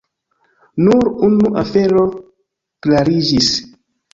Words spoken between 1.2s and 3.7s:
unu afero klariĝis.